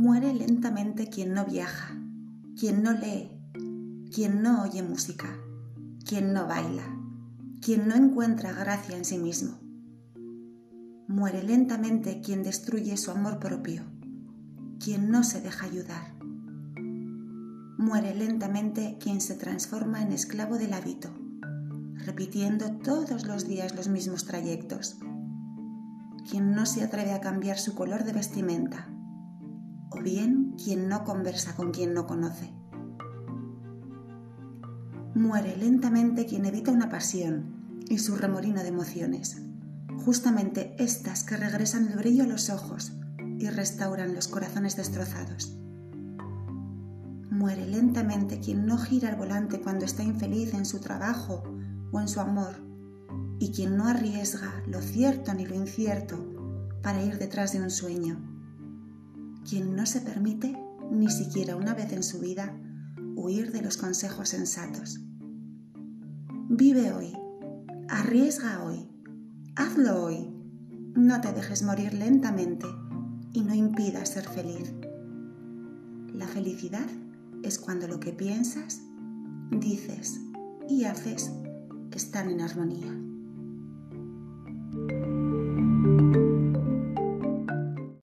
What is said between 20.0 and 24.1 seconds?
en esclavo del hábito, repitiendo todos los días los